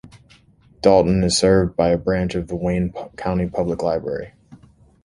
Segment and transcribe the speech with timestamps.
[0.81, 4.33] Dalton is served by a branch of the Wayne County Public Library.